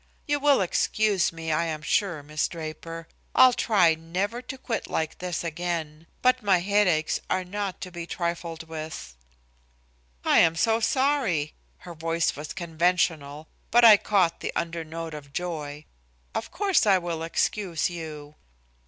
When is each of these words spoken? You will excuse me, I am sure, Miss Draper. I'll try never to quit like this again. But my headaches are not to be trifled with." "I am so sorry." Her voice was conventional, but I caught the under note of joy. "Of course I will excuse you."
You 0.27 0.39
will 0.39 0.61
excuse 0.61 1.31
me, 1.31 1.51
I 1.51 1.65
am 1.65 1.83
sure, 1.83 2.23
Miss 2.23 2.47
Draper. 2.47 3.07
I'll 3.35 3.53
try 3.53 3.93
never 3.93 4.41
to 4.41 4.57
quit 4.57 4.87
like 4.87 5.19
this 5.19 5.43
again. 5.43 6.07
But 6.23 6.41
my 6.41 6.57
headaches 6.57 7.19
are 7.29 7.43
not 7.43 7.79
to 7.81 7.91
be 7.91 8.07
trifled 8.07 8.67
with." 8.67 9.15
"I 10.25 10.39
am 10.39 10.55
so 10.55 10.79
sorry." 10.79 11.53
Her 11.77 11.93
voice 11.93 12.35
was 12.35 12.51
conventional, 12.53 13.47
but 13.69 13.85
I 13.85 13.97
caught 13.97 14.39
the 14.39 14.51
under 14.55 14.83
note 14.83 15.13
of 15.13 15.33
joy. 15.33 15.85
"Of 16.33 16.49
course 16.49 16.87
I 16.87 16.97
will 16.97 17.21
excuse 17.21 17.91
you." 17.91 18.33